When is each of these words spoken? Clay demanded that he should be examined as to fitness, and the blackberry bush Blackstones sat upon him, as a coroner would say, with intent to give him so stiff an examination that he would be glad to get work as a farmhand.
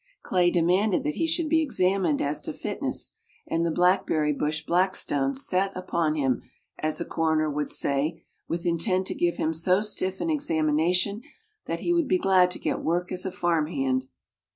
Clay 0.23 0.49
demanded 0.49 1.03
that 1.03 1.13
he 1.13 1.27
should 1.27 1.47
be 1.47 1.61
examined 1.61 2.23
as 2.23 2.41
to 2.41 2.53
fitness, 2.53 3.11
and 3.45 3.63
the 3.63 3.69
blackberry 3.69 4.33
bush 4.33 4.65
Blackstones 4.65 5.41
sat 5.45 5.71
upon 5.77 6.15
him, 6.15 6.41
as 6.79 6.99
a 6.99 7.05
coroner 7.05 7.51
would 7.51 7.69
say, 7.69 8.23
with 8.47 8.65
intent 8.65 9.05
to 9.05 9.13
give 9.13 9.35
him 9.37 9.53
so 9.53 9.79
stiff 9.79 10.19
an 10.19 10.31
examination 10.31 11.21
that 11.67 11.81
he 11.81 11.93
would 11.93 12.07
be 12.07 12.17
glad 12.17 12.49
to 12.49 12.57
get 12.57 12.81
work 12.81 13.11
as 13.11 13.27
a 13.27 13.31
farmhand. 13.31 14.07